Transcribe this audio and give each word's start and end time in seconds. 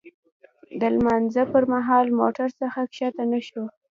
د 0.79 0.81
لمانځه 0.95 1.43
پر 1.53 1.63
مهال 1.73 2.05
موټر 2.19 2.49
څخه 2.59 2.79
ښکته 2.95 3.23
نه 3.31 3.39
شوو. 3.47 3.65